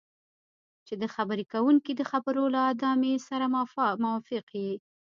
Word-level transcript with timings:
چې 0.87 0.93
د 1.01 1.03
خبرې 1.15 1.45
کوونکي 1.53 1.91
د 1.95 2.01
خبرو 2.11 2.43
له 2.55 2.61
ادامې 2.71 3.13
سره 3.27 3.45
موافق 3.97 4.47
یې. 4.61 4.71